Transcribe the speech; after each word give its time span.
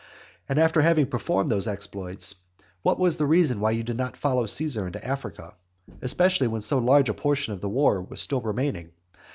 And 0.49 0.57
after 0.57 0.81
having 0.81 1.05
performed 1.05 1.51
these 1.51 1.67
exploits, 1.67 2.33
what 2.81 2.97
was 2.97 3.17
the 3.17 3.27
reason 3.27 3.59
why 3.59 3.69
you 3.69 3.83
did 3.83 3.97
not 3.97 4.17
follow 4.17 4.47
Caesar 4.47 4.87
into 4.87 5.07
Africa; 5.07 5.53
especially 6.01 6.47
when 6.47 6.61
so 6.61 6.79
large 6.79 7.07
a 7.09 7.13
portion 7.13 7.53
of 7.53 7.61
the 7.61 7.69
war 7.69 8.01
was 8.01 8.19
still 8.19 8.41
remaining? 8.41 8.93